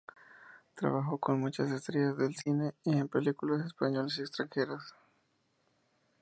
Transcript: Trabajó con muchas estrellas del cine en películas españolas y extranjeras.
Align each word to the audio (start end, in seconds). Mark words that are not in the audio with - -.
Trabajó 0.73 1.19
con 1.19 1.39
muchas 1.39 1.69
estrellas 1.69 2.17
del 2.17 2.35
cine 2.35 2.73
en 2.85 3.07
películas 3.07 3.63
españolas 3.63 4.17
y 4.17 4.21
extranjeras. 4.21 4.95